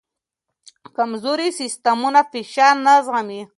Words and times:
کمزوري 0.95 1.49
سیستمونه 1.59 2.21
فشار 2.31 2.75
نه 2.85 2.95
زغمي. 3.05 3.41